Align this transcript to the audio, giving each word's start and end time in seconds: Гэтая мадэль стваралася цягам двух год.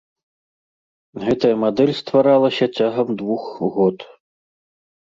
Гэтая 1.25 1.53
мадэль 1.65 1.93
стваралася 2.01 2.65
цягам 2.77 3.09
двух 3.21 3.43
год. 3.79 3.97